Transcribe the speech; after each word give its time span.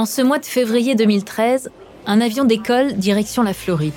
En 0.00 0.06
ce 0.06 0.22
mois 0.22 0.38
de 0.38 0.46
février 0.46 0.94
2013, 0.94 1.68
un 2.06 2.22
avion 2.22 2.46
décolle 2.46 2.94
direction 2.94 3.42
la 3.42 3.52
Floride. 3.52 3.92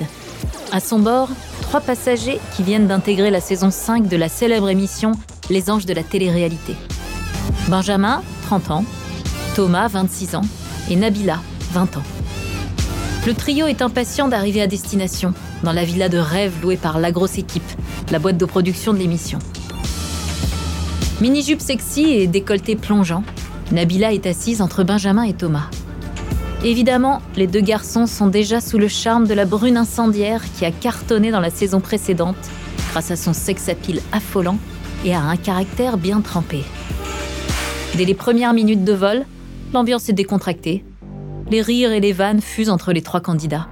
À 0.73 0.81
son 0.81 0.99
bord, 0.99 1.29
trois 1.61 1.79
passagers 1.79 2.41
qui 2.57 2.61
viennent 2.61 2.87
d'intégrer 2.87 3.31
la 3.31 3.39
saison 3.39 3.71
5 3.71 4.09
de 4.09 4.17
la 4.17 4.27
célèbre 4.27 4.67
émission 4.67 5.13
Les 5.49 5.69
Anges 5.69 5.85
de 5.85 5.93
la 5.93 6.03
télé-réalité. 6.03 6.75
Benjamin, 7.69 8.21
30 8.47 8.71
ans, 8.71 8.85
Thomas, 9.55 9.87
26 9.87 10.35
ans, 10.35 10.41
et 10.89 10.97
Nabila, 10.97 11.39
20 11.71 11.95
ans. 11.95 12.03
Le 13.25 13.33
trio 13.33 13.67
est 13.67 13.81
impatient 13.81 14.27
d'arriver 14.27 14.61
à 14.61 14.67
destination, 14.67 15.33
dans 15.63 15.71
la 15.71 15.85
villa 15.85 16.09
de 16.09 16.17
rêve 16.17 16.51
louée 16.61 16.75
par 16.75 16.99
la 16.99 17.13
grosse 17.13 17.37
équipe, 17.37 17.63
la 18.11 18.19
boîte 18.19 18.37
de 18.37 18.43
production 18.43 18.91
de 18.91 18.97
l'émission. 18.97 19.39
Mini-jupe 21.21 21.61
sexy 21.61 22.11
et 22.11 22.27
décolleté 22.27 22.75
plongeant, 22.75 23.23
Nabila 23.71 24.11
est 24.11 24.25
assise 24.25 24.61
entre 24.61 24.83
Benjamin 24.83 25.23
et 25.23 25.33
Thomas. 25.33 25.69
Évidemment, 26.65 27.21
les 27.35 27.45
deux 27.45 27.59
garçons 27.59 28.07
sont 28.07 28.27
déjà 28.27 28.61
sous 28.61 28.77
le 28.77 28.87
charme 28.87 29.27
de 29.27 29.33
la 29.33 29.43
brune 29.43 29.75
incendiaire 29.75 30.41
qui 30.53 30.63
a 30.63 30.71
cartonné 30.71 31.29
dans 31.29 31.41
la 31.41 31.49
saison 31.49 31.81
précédente 31.81 32.37
grâce 32.91 33.11
à 33.11 33.17
son 33.17 33.33
sex 33.33 33.67
appeal 33.67 33.99
affolant 34.13 34.57
et 35.03 35.13
à 35.13 35.19
un 35.19 35.35
caractère 35.35 35.97
bien 35.97 36.21
trempé. 36.21 36.63
Dès 37.95 38.05
les 38.05 38.13
premières 38.13 38.53
minutes 38.53 38.85
de 38.85 38.93
vol, 38.93 39.25
l'ambiance 39.73 40.07
est 40.07 40.13
décontractée. 40.13 40.85
Les 41.51 41.61
rires 41.61 41.91
et 41.91 41.99
les 41.99 42.13
vannes 42.13 42.39
fusent 42.39 42.69
entre 42.69 42.93
les 42.93 43.01
trois 43.01 43.19
candidats. 43.19 43.67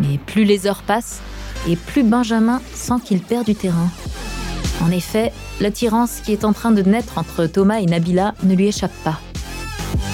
Mais 0.00 0.18
plus 0.18 0.42
les 0.42 0.66
heures 0.66 0.82
passent, 0.82 1.20
et 1.68 1.76
plus 1.76 2.02
Benjamin 2.02 2.60
sent 2.74 3.00
qu'il 3.04 3.20
perd 3.20 3.46
du 3.46 3.54
terrain. 3.54 3.88
En 4.82 4.90
effet, 4.90 5.32
l'attirance 5.60 6.20
qui 6.24 6.32
est 6.32 6.44
en 6.44 6.52
train 6.52 6.72
de 6.72 6.82
naître 6.82 7.18
entre 7.18 7.46
Thomas 7.46 7.78
et 7.78 7.86
Nabila 7.86 8.34
ne 8.42 8.56
lui 8.56 8.66
échappe 8.66 8.94
pas. 9.04 9.20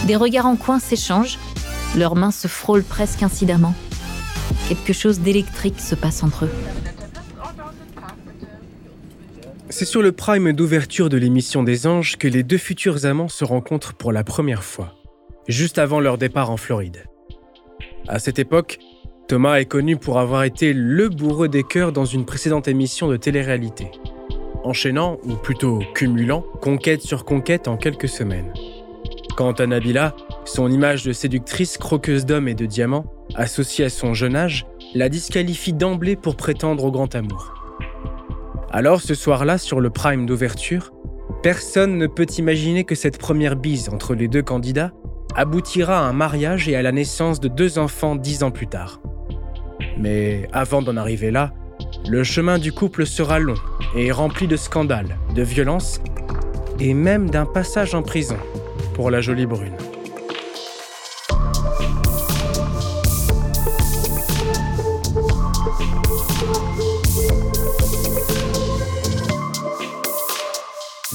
Des 0.07 0.17
regards 0.17 0.47
en 0.47 0.57
coin 0.57 0.79
s'échangent, 0.79 1.39
leurs 1.97 2.17
mains 2.17 2.31
se 2.31 2.49
frôlent 2.49 2.85
presque 2.85 3.23
incidemment. 3.23 3.75
Quelque 4.69 4.93
chose 4.93 5.21
d'électrique 5.21 5.81
se 5.81 5.95
passe 5.95 6.23
entre 6.23 6.45
eux. 6.45 6.51
C'est 9.71 9.85
sur 9.85 10.03
le 10.03 10.13
prime 10.13 10.53
d'ouverture 10.53 11.09
de 11.09 11.17
l'émission 11.17 11.63
des 11.63 11.87
anges 11.87 12.17
que 12.17 12.27
les 12.27 12.43
deux 12.43 12.59
futurs 12.59 13.05
amants 13.05 13.29
se 13.29 13.45
rencontrent 13.45 13.95
pour 13.95 14.13
la 14.13 14.25
première 14.25 14.65
fois, 14.65 14.95
juste 15.47 15.79
avant 15.79 16.01
leur 16.01 16.19
départ 16.19 16.51
en 16.51 16.57
Floride. 16.57 17.05
À 18.09 18.19
cette 18.19 18.39
époque, 18.39 18.79
Thomas 19.29 19.57
est 19.57 19.67
connu 19.67 19.97
pour 19.99 20.19
avoir 20.19 20.45
été 20.45 20.73
le 20.73 21.11
bourreux 21.11 21.49
des 21.49 21.63
cœurs 21.63 21.93
dans 21.93 22.07
une 22.07 22.25
précédente 22.25 22.67
émission 22.67 23.09
de 23.09 23.19
télé-réalité, 23.19 23.91
enchaînant, 24.65 25.19
ou 25.25 25.35
plutôt 25.35 25.81
cumulant, 25.95 26.45
conquête 26.63 27.03
sur 27.03 27.27
conquête 27.27 27.69
en 27.69 27.77
quelques 27.77 28.09
semaines. 28.09 28.53
Quant 29.37 29.53
à 29.53 29.67
Nabila, 29.67 30.17
son 30.49 30.71
image 30.71 31.05
de 31.05 31.13
séductrice 31.13 31.77
croqueuse 31.77 32.25
d'hommes 32.25 32.49
et 32.49 32.55
de 32.55 32.67
diamants, 32.67 33.05
associée 33.35 33.85
à 33.85 33.91
son 33.91 34.15
jeune 34.15 34.35
âge, 34.35 34.67
la 34.95 35.09
disqualifie 35.09 35.75
d'emblée 35.75 36.17
pour 36.17 36.37
prétendre 36.37 36.85
au 36.85 36.91
grand 36.91 37.15
amour. 37.15 37.55
Alors 38.71 39.01
ce 39.01 39.15
soir-là, 39.15 39.59
sur 39.59 39.81
le 39.81 39.91
prime 39.91 40.27
d'ouverture, 40.27 40.93
personne 41.43 41.99
ne 41.99 42.07
peut 42.07 42.27
imaginer 42.39 42.85
que 42.85 42.95
cette 42.95 43.19
première 43.19 43.57
bise 43.57 43.91
entre 43.91 44.15
les 44.15 44.27
deux 44.27 44.43
candidats 44.43 44.93
aboutira 45.37 45.99
à 45.99 46.03
un 46.03 46.13
mariage 46.15 46.69
et 46.69 46.77
à 46.77 46.83
la 46.83 46.93
naissance 46.93 47.41
de 47.41 47.49
deux 47.49 47.79
enfants 47.79 48.17
dix 48.17 48.43
ans 48.43 48.51
plus 48.51 48.67
tard. 48.67 49.01
Mais 49.99 50.49
avant 50.53 50.81
d'en 50.81 50.97
arriver 50.97 51.31
là, 51.31 51.53
le 52.09 52.25
chemin 52.25 52.59
du 52.59 52.73
couple 52.73 53.05
sera 53.05 53.39
long 53.39 53.55
et 53.95 54.11
rempli 54.11 54.47
de 54.47 54.57
scandales, 54.57 55.19
de 55.35 55.43
violences 55.43 56.01
et 56.81 56.95
même 56.95 57.29
d'un 57.29 57.47
passage 57.47 57.95
en 57.95 58.03
prison 58.03 58.37
pour 58.95 59.11
la 59.11 59.21
jolie 59.21 59.47
brune. 59.47 59.77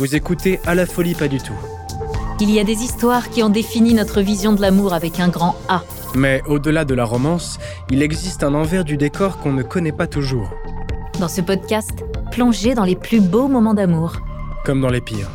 Vous 0.03 0.18
écoutez 0.18 0.59
À 0.66 0.75
la 0.75 0.86
folie 0.86 1.14
pas 1.16 1.30
du 1.30 1.38
tout. 1.38 1.56
Il 2.41 2.52
y 2.52 2.59
a 2.59 2.66
des 2.66 2.84
histoires 2.84 3.30
qui 3.30 3.41
ont 3.41 3.47
défini 3.47 3.94
notre 3.94 4.19
vision 4.19 4.52
de 4.52 4.59
l'amour 4.59 4.94
avec 4.94 5.22
un 5.22 5.30
grand 5.30 5.56
A. 5.69 5.81
Mais 6.14 6.41
au-delà 6.46 6.84
de 6.84 6.94
la 6.94 7.06
romance, 7.06 7.58
il 7.90 8.02
existe 8.02 8.44
un 8.44 8.53
envers 8.53 8.84
du 8.84 8.97
décor 8.97 9.38
qu'on 9.38 9.53
ne 9.53 9.63
connaît 9.63 9.94
pas 9.94 10.06
toujours. 10.06 10.50
Dans 11.22 11.30
ce 11.30 11.40
podcast, 11.40 12.03
plongez 12.34 12.74
dans 12.75 12.84
les 12.84 12.97
plus 12.97 13.22
beaux 13.22 13.47
moments 13.47 13.74
d'amour. 13.74 14.18
Comme 14.66 14.81
dans 14.81 14.90
les 14.90 15.00
pires. 15.00 15.31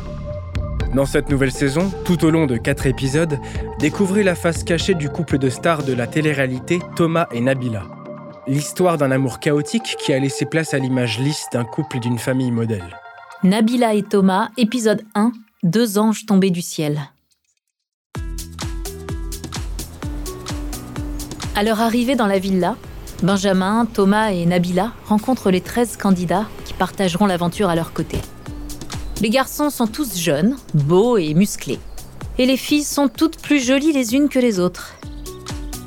Dans 0.93 1.07
cette 1.07 1.31
nouvelle 1.31 1.51
saison, 1.51 1.91
tout 2.05 2.23
au 2.23 2.29
long 2.29 2.45
de 2.45 2.57
quatre 2.57 2.85
épisodes, 2.85 3.39
découvrez 3.79 4.21
la 4.21 4.35
face 4.35 4.63
cachée 4.63 4.93
du 4.93 5.09
couple 5.09 5.39
de 5.39 5.49
stars 5.49 5.81
de 5.81 5.93
la 5.93 6.05
télé-réalité 6.05 6.77
Thomas 6.95 7.25
et 7.31 7.41
Nabila. 7.41 7.85
L'histoire 8.45 8.99
d'un 8.99 9.09
amour 9.09 9.39
chaotique 9.39 9.95
qui 9.97 10.13
a 10.13 10.19
laissé 10.19 10.45
place 10.45 10.75
à 10.75 10.77
l'image 10.77 11.17
lisse 11.17 11.47
d'un 11.51 11.65
couple 11.65 11.97
d'une 11.97 12.19
famille 12.19 12.51
modèle. 12.51 12.85
Nabila 13.41 13.93
et 13.93 14.03
Thomas, 14.03 14.49
épisode 14.57 15.05
1, 15.15 15.31
Deux 15.63 15.97
anges 15.97 16.25
tombés 16.25 16.49
du 16.49 16.61
ciel. 16.61 16.99
À 21.55 21.63
leur 21.63 21.79
arrivée 21.79 22.17
dans 22.17 22.27
la 22.27 22.37
villa, 22.37 22.75
Benjamin, 23.23 23.85
Thomas 23.85 24.31
et 24.31 24.45
Nabila 24.45 24.91
rencontrent 25.05 25.51
les 25.51 25.61
13 25.61 25.95
candidats 25.95 26.49
qui 26.65 26.73
partageront 26.73 27.27
l'aventure 27.27 27.69
à 27.69 27.75
leur 27.75 27.93
côté. 27.93 28.17
Les 29.21 29.29
garçons 29.29 29.69
sont 29.69 29.87
tous 29.87 30.17
jeunes, 30.17 30.57
beaux 30.73 31.15
et 31.15 31.33
musclés. 31.33 31.79
Et 32.39 32.45
les 32.45 32.57
filles 32.57 32.83
sont 32.83 33.07
toutes 33.07 33.41
plus 33.41 33.65
jolies 33.65 33.93
les 33.93 34.15
unes 34.15 34.27
que 34.27 34.39
les 34.39 34.59
autres. 34.59 34.95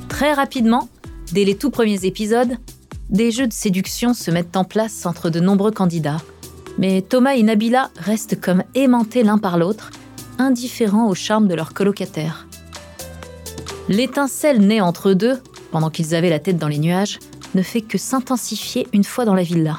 Très 0.09 0.33
rapidement, 0.33 0.89
dès 1.33 1.43
les 1.43 1.55
tout 1.55 1.69
premiers 1.69 2.03
épisodes, 2.05 2.57
des 3.11 3.29
jeux 3.29 3.45
de 3.45 3.53
séduction 3.53 4.15
se 4.15 4.31
mettent 4.31 4.57
en 4.57 4.63
place 4.63 5.05
entre 5.05 5.29
de 5.29 5.39
nombreux 5.39 5.71
candidats 5.71 6.21
mais 6.77 7.01
Thomas 7.01 7.35
et 7.35 7.43
Nabila 7.43 7.91
restent 7.97 8.39
comme 8.39 8.63
aimantés 8.75 9.23
l'un 9.23 9.37
par 9.37 9.57
l'autre, 9.57 9.91
indifférents 10.39 11.07
au 11.07 11.15
charme 11.15 11.47
de 11.47 11.55
leur 11.55 11.73
colocataire. 11.73 12.47
L'étincelle 13.89 14.61
née 14.61 14.81
entre 14.81 15.09
eux 15.09 15.15
deux, 15.15 15.39
pendant 15.71 15.89
qu'ils 15.89 16.15
avaient 16.15 16.29
la 16.29 16.39
tête 16.39 16.57
dans 16.57 16.67
les 16.67 16.79
nuages, 16.79 17.19
ne 17.55 17.61
fait 17.61 17.81
que 17.81 17.97
s'intensifier 17.97 18.87
une 18.93 19.03
fois 19.03 19.25
dans 19.25 19.35
la 19.35 19.43
villa. 19.43 19.77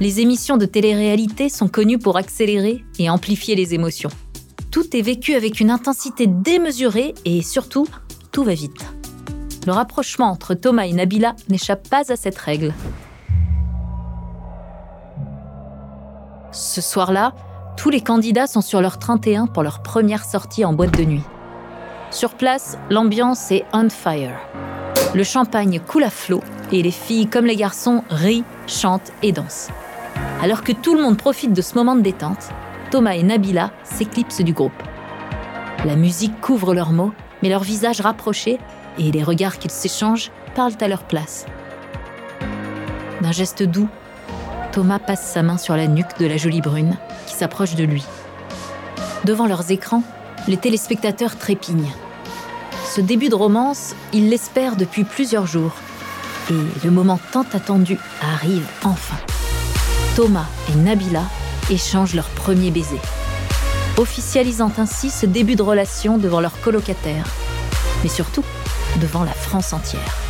Les 0.00 0.20
émissions 0.20 0.56
de 0.56 0.66
télé-réalité 0.66 1.48
sont 1.48 1.68
connues 1.68 1.98
pour 1.98 2.16
accélérer 2.16 2.84
et 2.98 3.10
amplifier 3.10 3.54
les 3.54 3.74
émotions. 3.74 4.10
Tout 4.70 4.96
est 4.96 5.02
vécu 5.02 5.34
avec 5.34 5.60
une 5.60 5.70
intensité 5.70 6.26
démesurée 6.26 7.14
et 7.24 7.42
surtout, 7.42 7.86
tout 8.32 8.44
va 8.44 8.54
vite. 8.54 8.84
Le 9.66 9.72
rapprochement 9.72 10.30
entre 10.30 10.54
Thomas 10.54 10.86
et 10.86 10.92
Nabila 10.92 11.34
n'échappe 11.48 11.88
pas 11.88 12.10
à 12.10 12.16
cette 12.16 12.38
règle. 12.38 12.72
Ce 16.52 16.80
soir-là, 16.80 17.32
tous 17.76 17.90
les 17.90 18.00
candidats 18.00 18.48
sont 18.48 18.60
sur 18.60 18.80
leur 18.80 18.98
31 18.98 19.46
pour 19.46 19.62
leur 19.62 19.82
première 19.82 20.24
sortie 20.24 20.64
en 20.64 20.72
boîte 20.72 20.98
de 20.98 21.04
nuit. 21.04 21.22
Sur 22.10 22.34
place, 22.34 22.76
l'ambiance 22.90 23.52
est 23.52 23.64
on 23.72 23.88
fire. 23.88 24.36
Le 25.14 25.22
champagne 25.22 25.80
coule 25.80 26.04
à 26.04 26.10
flot 26.10 26.42
et 26.72 26.82
les 26.82 26.90
filles 26.90 27.28
comme 27.28 27.46
les 27.46 27.56
garçons 27.56 28.02
rient, 28.10 28.44
chantent 28.66 29.12
et 29.22 29.30
dansent. 29.32 29.68
Alors 30.42 30.64
que 30.64 30.72
tout 30.72 30.94
le 30.94 31.02
monde 31.02 31.18
profite 31.18 31.52
de 31.52 31.62
ce 31.62 31.74
moment 31.74 31.94
de 31.94 32.00
détente, 32.00 32.50
Thomas 32.90 33.14
et 33.14 33.22
Nabila 33.22 33.70
s'éclipsent 33.84 34.42
du 34.42 34.52
groupe. 34.52 34.72
La 35.84 35.94
musique 35.94 36.40
couvre 36.40 36.74
leurs 36.74 36.92
mots, 36.92 37.12
mais 37.42 37.48
leurs 37.48 37.62
visages 37.62 38.00
rapprochés 38.00 38.58
et 38.98 39.12
les 39.12 39.22
regards 39.22 39.58
qu'ils 39.58 39.70
s'échangent 39.70 40.32
parlent 40.56 40.76
à 40.80 40.88
leur 40.88 41.04
place. 41.04 41.46
D'un 43.20 43.32
geste 43.32 43.62
doux, 43.62 43.88
Thomas 44.72 45.00
passe 45.00 45.32
sa 45.32 45.42
main 45.42 45.58
sur 45.58 45.74
la 45.74 45.88
nuque 45.88 46.18
de 46.20 46.26
la 46.26 46.36
jolie 46.36 46.60
brune 46.60 46.96
qui 47.26 47.34
s'approche 47.34 47.74
de 47.74 47.82
lui. 47.82 48.04
Devant 49.24 49.46
leurs 49.46 49.72
écrans, 49.72 50.04
les 50.46 50.56
téléspectateurs 50.56 51.36
trépignent. 51.36 51.92
Ce 52.88 53.00
début 53.00 53.28
de 53.28 53.34
romance, 53.34 53.94
ils 54.12 54.28
l'espèrent 54.28 54.76
depuis 54.76 55.04
plusieurs 55.04 55.46
jours. 55.46 55.74
Et 56.50 56.84
le 56.84 56.90
moment 56.90 57.18
tant 57.32 57.46
attendu 57.52 57.98
arrive 58.22 58.66
enfin. 58.84 59.16
Thomas 60.14 60.46
et 60.72 60.76
Nabila 60.76 61.24
échangent 61.68 62.14
leur 62.14 62.28
premier 62.28 62.70
baiser, 62.70 63.00
officialisant 63.96 64.72
ainsi 64.78 65.10
ce 65.10 65.26
début 65.26 65.56
de 65.56 65.62
relation 65.62 66.16
devant 66.16 66.40
leurs 66.40 66.60
colocataires, 66.60 67.26
mais 68.02 68.08
surtout 68.08 68.44
devant 69.00 69.24
la 69.24 69.32
France 69.32 69.72
entière. 69.72 70.29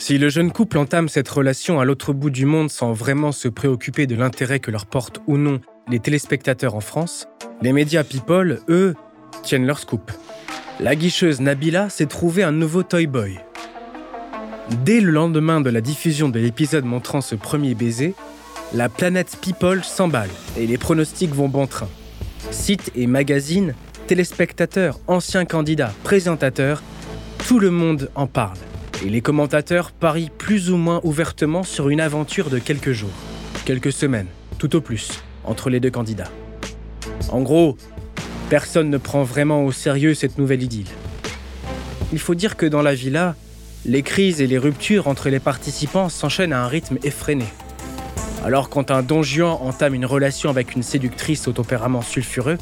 Si 0.00 0.16
le 0.16 0.28
jeune 0.28 0.52
couple 0.52 0.78
entame 0.78 1.08
cette 1.08 1.28
relation 1.28 1.80
à 1.80 1.84
l'autre 1.84 2.12
bout 2.12 2.30
du 2.30 2.46
monde 2.46 2.70
sans 2.70 2.92
vraiment 2.92 3.32
se 3.32 3.48
préoccuper 3.48 4.06
de 4.06 4.14
l'intérêt 4.14 4.60
que 4.60 4.70
leur 4.70 4.86
portent 4.86 5.20
ou 5.26 5.36
non 5.36 5.60
les 5.88 5.98
téléspectateurs 5.98 6.76
en 6.76 6.80
France, 6.80 7.26
les 7.62 7.72
médias 7.72 8.04
People, 8.04 8.60
eux, 8.68 8.94
tiennent 9.42 9.66
leur 9.66 9.80
scoop. 9.80 10.12
La 10.78 10.94
guicheuse 10.94 11.40
Nabila 11.40 11.90
s'est 11.90 12.06
trouvée 12.06 12.44
un 12.44 12.52
nouveau 12.52 12.84
Toy 12.84 13.08
Boy. 13.08 13.40
Dès 14.84 15.00
le 15.00 15.10
lendemain 15.10 15.60
de 15.60 15.70
la 15.70 15.80
diffusion 15.80 16.28
de 16.28 16.38
l'épisode 16.38 16.84
montrant 16.84 17.20
ce 17.20 17.34
premier 17.34 17.74
baiser, 17.74 18.14
la 18.72 18.88
planète 18.88 19.36
People 19.42 19.82
s'emballe 19.82 20.30
et 20.56 20.68
les 20.68 20.78
pronostics 20.78 21.34
vont 21.34 21.48
bon 21.48 21.66
train. 21.66 21.88
Sites 22.52 22.92
et 22.94 23.08
magazines, 23.08 23.74
téléspectateurs, 24.06 25.00
anciens 25.08 25.44
candidats, 25.44 25.92
présentateurs, 26.04 26.84
tout 27.48 27.58
le 27.58 27.72
monde 27.72 28.10
en 28.14 28.28
parle 28.28 28.58
et 29.04 29.08
les 29.08 29.20
commentateurs 29.20 29.92
parient 29.92 30.30
plus 30.36 30.70
ou 30.70 30.76
moins 30.76 31.00
ouvertement 31.04 31.62
sur 31.62 31.88
une 31.88 32.00
aventure 32.00 32.50
de 32.50 32.58
quelques 32.58 32.92
jours, 32.92 33.10
quelques 33.64 33.92
semaines, 33.92 34.26
tout 34.58 34.74
au 34.76 34.80
plus, 34.80 35.22
entre 35.44 35.70
les 35.70 35.80
deux 35.80 35.90
candidats. 35.90 36.30
En 37.30 37.40
gros, 37.40 37.76
personne 38.48 38.90
ne 38.90 38.98
prend 38.98 39.22
vraiment 39.22 39.64
au 39.64 39.72
sérieux 39.72 40.14
cette 40.14 40.38
nouvelle 40.38 40.62
idylle. 40.62 40.88
Il 42.12 42.18
faut 42.18 42.34
dire 42.34 42.56
que 42.56 42.66
dans 42.66 42.82
la 42.82 42.94
villa, 42.94 43.36
les 43.84 44.02
crises 44.02 44.40
et 44.40 44.46
les 44.46 44.58
ruptures 44.58 45.06
entre 45.06 45.28
les 45.28 45.40
participants 45.40 46.08
s'enchaînent 46.08 46.52
à 46.52 46.62
un 46.62 46.68
rythme 46.68 46.98
effréné. 47.04 47.44
Alors 48.44 48.68
quand 48.68 48.90
un 48.90 49.02
don 49.02 49.22
Juan 49.22 49.58
entame 49.60 49.94
une 49.94 50.06
relation 50.06 50.50
avec 50.50 50.74
une 50.74 50.82
séductrice 50.82 51.48
au 51.48 51.52
tempérament 51.52 52.02
sulfureux, 52.02 52.58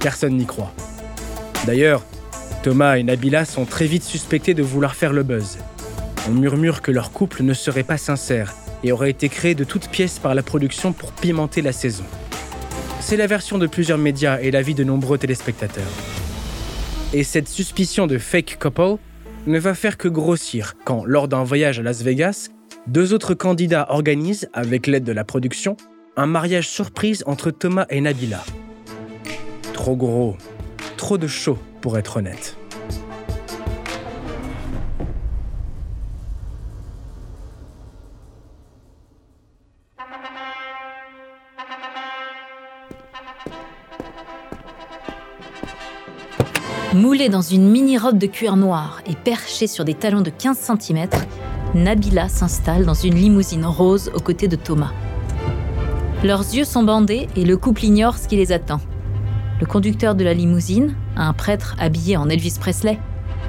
personne 0.00 0.36
n'y 0.36 0.46
croit. 0.46 0.72
D'ailleurs, 1.66 2.04
Thomas 2.64 2.96
et 2.96 3.02
Nabila 3.02 3.44
sont 3.44 3.66
très 3.66 3.84
vite 3.84 4.04
suspectés 4.04 4.54
de 4.54 4.62
vouloir 4.62 4.94
faire 4.94 5.12
le 5.12 5.22
buzz. 5.22 5.58
On 6.26 6.32
murmure 6.32 6.80
que 6.80 6.90
leur 6.90 7.12
couple 7.12 7.42
ne 7.42 7.52
serait 7.52 7.82
pas 7.82 7.98
sincère 7.98 8.54
et 8.82 8.90
aurait 8.90 9.10
été 9.10 9.28
créé 9.28 9.54
de 9.54 9.64
toutes 9.64 9.90
pièces 9.90 10.18
par 10.18 10.34
la 10.34 10.42
production 10.42 10.94
pour 10.94 11.12
pimenter 11.12 11.60
la 11.60 11.72
saison. 11.72 12.04
C'est 13.00 13.18
la 13.18 13.26
version 13.26 13.58
de 13.58 13.66
plusieurs 13.66 13.98
médias 13.98 14.38
et 14.40 14.50
l'avis 14.50 14.72
de 14.72 14.82
nombreux 14.82 15.18
téléspectateurs. 15.18 15.92
Et 17.12 17.22
cette 17.22 17.48
suspicion 17.48 18.06
de 18.06 18.16
fake 18.16 18.56
couple 18.58 18.96
ne 19.46 19.58
va 19.58 19.74
faire 19.74 19.98
que 19.98 20.08
grossir 20.08 20.72
quand, 20.86 21.04
lors 21.04 21.28
d'un 21.28 21.44
voyage 21.44 21.80
à 21.80 21.82
Las 21.82 22.00
Vegas, 22.00 22.48
deux 22.86 23.12
autres 23.12 23.34
candidats 23.34 23.88
organisent, 23.90 24.48
avec 24.54 24.86
l'aide 24.86 25.04
de 25.04 25.12
la 25.12 25.24
production, 25.24 25.76
un 26.16 26.24
mariage 26.24 26.70
surprise 26.70 27.24
entre 27.26 27.50
Thomas 27.50 27.84
et 27.90 28.00
Nabila. 28.00 28.42
Trop 29.74 29.96
gros, 29.96 30.38
trop 30.96 31.18
de 31.18 31.26
show 31.26 31.58
pour 31.84 31.98
être 31.98 32.16
honnête. 32.16 32.56
Moulée 46.94 47.28
dans 47.28 47.42
une 47.42 47.68
mini-robe 47.68 48.16
de 48.16 48.26
cuir 48.28 48.56
noir 48.56 49.02
et 49.04 49.14
perchée 49.14 49.66
sur 49.66 49.84
des 49.84 49.92
talons 49.92 50.22
de 50.22 50.30
15 50.30 50.56
cm, 50.80 51.10
Nabila 51.74 52.30
s'installe 52.30 52.86
dans 52.86 52.94
une 52.94 53.14
limousine 53.14 53.66
rose 53.66 54.10
aux 54.14 54.20
côtés 54.20 54.48
de 54.48 54.56
Thomas. 54.56 54.92
Leurs 56.22 56.54
yeux 56.54 56.64
sont 56.64 56.82
bandés 56.82 57.28
et 57.36 57.44
le 57.44 57.58
couple 57.58 57.84
ignore 57.84 58.16
ce 58.16 58.26
qui 58.26 58.36
les 58.36 58.52
attend. 58.52 58.80
Le 59.60 59.66
conducteur 59.66 60.16
de 60.16 60.24
la 60.24 60.34
limousine, 60.34 60.96
un 61.16 61.32
prêtre 61.32 61.76
habillé 61.78 62.16
en 62.16 62.28
Elvis 62.28 62.56
Presley, 62.58 62.98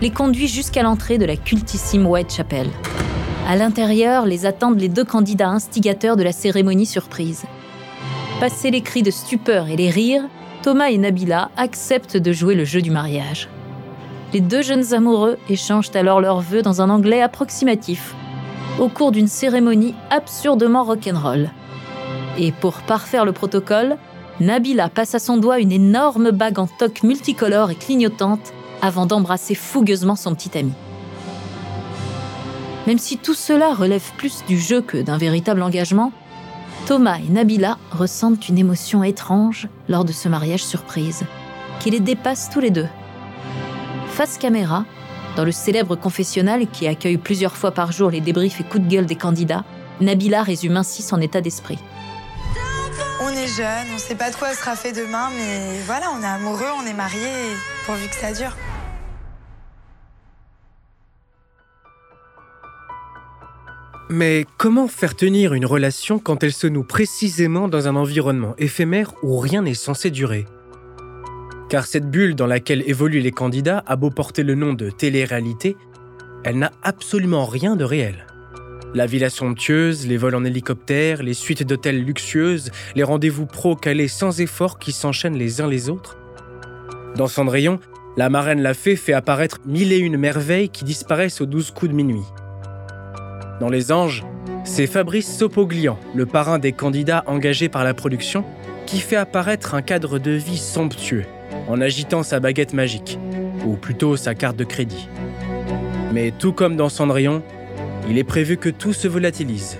les 0.01 0.11
conduit 0.11 0.47
jusqu'à 0.47 0.83
l'entrée 0.83 1.17
de 1.17 1.25
la 1.25 1.35
cultissime 1.35 2.05
Whitechapel. 2.05 2.67
À 3.47 3.55
l'intérieur, 3.55 4.25
les 4.25 4.45
attendent 4.45 4.79
les 4.79 4.89
deux 4.89 5.03
candidats 5.03 5.49
instigateurs 5.49 6.15
de 6.15 6.23
la 6.23 6.31
cérémonie 6.31 6.85
surprise. 6.85 7.45
Passés 8.39 8.69
les 8.69 8.81
cris 8.81 9.01
de 9.01 9.09
stupeur 9.09 9.67
et 9.67 9.75
les 9.75 9.89
rires, 9.89 10.23
Thomas 10.61 10.89
et 10.89 10.97
Nabila 10.97 11.49
acceptent 11.57 12.17
de 12.17 12.31
jouer 12.31 12.53
le 12.53 12.65
jeu 12.65 12.81
du 12.81 12.91
mariage. 12.91 13.49
Les 14.33 14.41
deux 14.41 14.61
jeunes 14.61 14.93
amoureux 14.93 15.37
échangent 15.49 15.95
alors 15.95 16.21
leurs 16.21 16.41
vœux 16.41 16.61
dans 16.61 16.81
un 16.81 16.89
anglais 16.89 17.21
approximatif, 17.21 18.13
au 18.79 18.89
cours 18.89 19.11
d'une 19.11 19.27
cérémonie 19.27 19.95
absurdement 20.11 20.83
rock'n'roll. 20.83 21.49
Et 22.37 22.51
pour 22.51 22.81
parfaire 22.81 23.25
le 23.25 23.31
protocole, 23.31 23.97
Nabila 24.41 24.89
passe 24.89 25.15
à 25.15 25.19
son 25.19 25.37
doigt 25.37 25.59
une 25.59 25.71
énorme 25.71 26.31
bague 26.31 26.59
en 26.59 26.67
toque 26.67 27.03
multicolore 27.03 27.71
et 27.71 27.75
clignotante 27.75 28.53
avant 28.81 29.05
d'embrasser 29.05 29.55
fougueusement 29.55 30.17
son 30.17 30.35
petit 30.35 30.57
ami. 30.57 30.73
Même 32.85 32.99
si 32.99 33.17
tout 33.17 33.33
cela 33.33 33.73
relève 33.73 34.11
plus 34.17 34.43
du 34.45 34.59
jeu 34.59 34.81
que 34.81 34.97
d'un 34.97 35.17
véritable 35.17 35.61
engagement, 35.61 36.11
Thomas 36.85 37.17
et 37.17 37.31
Nabila 37.31 37.77
ressentent 37.91 38.49
une 38.49 38.57
émotion 38.57 39.03
étrange 39.03 39.69
lors 39.87 40.05
de 40.05 40.11
ce 40.11 40.27
mariage 40.27 40.63
surprise, 40.63 41.23
qui 41.79 41.89
les 41.89 42.01
dépasse 42.01 42.49
tous 42.51 42.59
les 42.59 42.69
deux. 42.69 42.87
Face 44.09 44.37
caméra, 44.37 44.85
dans 45.35 45.45
le 45.45 45.51
célèbre 45.51 45.95
confessionnal 45.95 46.67
qui 46.67 46.87
accueille 46.87 47.17
plusieurs 47.17 47.55
fois 47.55 47.71
par 47.71 47.91
jour 47.91 48.11
les 48.11 48.21
débriefs 48.21 48.59
et 48.59 48.63
coups 48.63 48.83
de 48.83 48.89
gueule 48.89 49.05
des 49.05 49.15
candidats, 49.15 49.63
Nabila 50.01 50.43
résume 50.43 50.77
ainsi 50.77 51.01
son 51.01 51.21
état 51.21 51.41
d'esprit. 51.41 51.79
Est 53.45 53.57
jeune, 53.57 53.87
on 53.93 53.99
sait 53.99 54.15
pas 54.15 54.31
de 54.31 54.35
quoi 54.35 54.53
sera 54.53 54.75
fait 54.75 54.91
demain, 54.91 55.29
mais 55.37 55.79
voilà, 55.85 56.07
on 56.17 56.23
est 56.23 56.25
amoureux, 56.25 56.65
on 56.81 56.87
est 56.87 56.95
mariés, 56.95 57.53
pourvu 57.85 58.07
que 58.07 58.15
ça 58.15 58.31
dure. 58.31 58.55
Mais 64.09 64.47
comment 64.57 64.87
faire 64.87 65.15
tenir 65.15 65.53
une 65.53 65.67
relation 65.67 66.17
quand 66.17 66.43
elle 66.43 66.53
se 66.53 66.65
noue 66.65 66.83
précisément 66.83 67.67
dans 67.67 67.87
un 67.87 67.95
environnement 67.95 68.55
éphémère 68.57 69.13
où 69.21 69.37
rien 69.37 69.61
n'est 69.61 69.75
censé 69.75 70.09
durer? 70.09 70.45
Car 71.69 71.85
cette 71.85 72.09
bulle 72.09 72.33
dans 72.33 72.47
laquelle 72.47 72.83
évoluent 72.87 73.21
les 73.21 73.31
candidats 73.31 73.83
a 73.85 73.95
beau 73.95 74.09
porter 74.09 74.41
le 74.41 74.55
nom 74.55 74.73
de 74.73 74.89
télé-réalité, 74.89 75.77
elle 76.43 76.57
n'a 76.57 76.71
absolument 76.81 77.45
rien 77.45 77.75
de 77.75 77.83
réel. 77.83 78.25
La 78.95 79.07
villa 79.07 79.29
somptueuse, 79.29 80.07
les 80.07 80.15
vols 80.15 80.35
en 80.35 80.45
hélicoptère, 80.45 81.21
les 81.21 81.33
suites 81.33 81.63
d'hôtels 81.63 82.01
luxueuses, 82.01 82.71
les 82.95 83.03
rendez-vous 83.03 83.45
pro 83.45 83.75
calés 83.75 84.07
sans 84.07 84.39
effort 84.39 84.79
qui 84.79 84.93
s'enchaînent 84.93 85.37
les 85.37 85.59
uns 85.59 85.67
les 85.67 85.89
autres. 85.89 86.17
Dans 87.17 87.27
Cendrillon, 87.27 87.81
la 88.15 88.29
marraine 88.29 88.61
l'a 88.61 88.73
fait 88.73 88.95
fait 88.95 89.11
apparaître 89.11 89.59
mille 89.65 89.91
et 89.91 89.97
une 89.97 90.15
merveilles 90.15 90.69
qui 90.69 90.85
disparaissent 90.85 91.41
aux 91.41 91.45
douze 91.45 91.71
coups 91.71 91.91
de 91.91 91.95
minuit. 91.97 92.23
Dans 93.59 93.67
Les 93.67 93.91
Anges, 93.91 94.23
c'est 94.63 94.87
Fabrice 94.87 95.39
Sopoglian, 95.39 95.99
le 96.15 96.25
parrain 96.25 96.57
des 96.57 96.71
candidats 96.71 97.25
engagés 97.27 97.67
par 97.67 97.83
la 97.83 97.93
production, 97.93 98.45
qui 98.85 99.01
fait 99.01 99.17
apparaître 99.17 99.75
un 99.75 99.81
cadre 99.81 100.19
de 100.19 100.31
vie 100.31 100.57
somptueux 100.57 101.25
en 101.67 101.81
agitant 101.81 102.23
sa 102.23 102.39
baguette 102.39 102.71
magique, 102.71 103.19
ou 103.65 103.75
plutôt 103.75 104.15
sa 104.15 104.35
carte 104.35 104.55
de 104.55 104.63
crédit. 104.63 105.09
Mais 106.13 106.31
tout 106.31 106.53
comme 106.53 106.77
dans 106.77 106.87
Cendrillon, 106.87 107.43
il 108.07 108.17
est 108.17 108.23
prévu 108.23 108.57
que 108.57 108.69
tout 108.69 108.93
se 108.93 109.07
volatilise. 109.07 109.77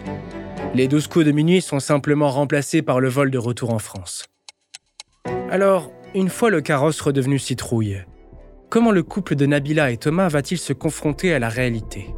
Les 0.74 0.88
12 0.88 1.08
coups 1.08 1.25
de 1.25 1.32
minuit 1.32 1.62
sont 1.62 1.79
simplement 1.79 2.29
remplacés 2.29 2.82
par 2.82 3.00
le 3.00 3.08
vol 3.08 3.32
de 3.32 3.38
retour 3.38 3.74
en 3.74 3.79
France. 3.79 4.25
Alors, 5.50 5.91
une 6.13 6.29
fois 6.29 6.50
le 6.50 6.62
carrosse 6.62 7.00
redevenu 7.01 7.39
citrouille, 7.39 8.03
comment 8.70 8.91
le 8.91 9.03
couple 9.03 9.36
de 9.36 9.46
Nabila 9.46 9.91
et 9.91 9.98
Thomas 9.98 10.27
va-t-il 10.27 10.58
se 10.58 10.74
confronter 10.74 11.34
à 11.34 11.39
la 11.39 11.50
réalité? 11.50 12.13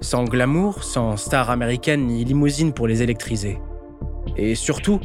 Sans 0.00 0.24
glamour, 0.24 0.82
sans 0.82 1.16
star 1.16 1.50
américaine 1.50 2.06
ni 2.06 2.24
limousine 2.24 2.72
pour 2.72 2.86
les 2.86 3.02
électriser. 3.02 3.58
Et 4.36 4.54
surtout, 4.54 5.00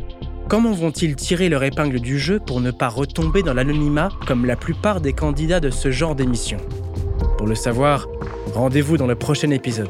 comment 0.48 0.72
vont-ils 0.72 1.16
tirer 1.16 1.50
leur 1.50 1.64
épingle 1.64 2.00
du 2.00 2.18
jeu 2.18 2.40
pour 2.40 2.60
ne 2.60 2.72
pas 2.72 2.90
retomber 2.90 3.44
dans 3.44 3.54
l'anonymat 3.54 4.10
comme 4.26 4.46
la 4.46 4.56
plupart 4.56 5.00
des 5.02 5.14
candidats 5.14 5.60
de 5.60 5.70
ce 5.70 5.92
genre 5.92 6.16
d'émission? 6.16 6.58
Pour 7.38 7.48
le 7.48 7.56
savoir, 7.56 8.08
rendez-vous 8.54 8.98
dans 8.98 9.08
le 9.08 9.16
prochain 9.16 9.52
épisode. 9.52 9.90